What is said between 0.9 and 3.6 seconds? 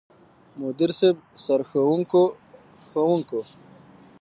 صيب، سرښوونکو ،ښوونکو،